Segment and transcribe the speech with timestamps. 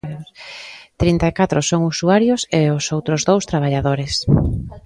[1.01, 4.13] Trinta e catro son usuarios, e os outros dous traballadores.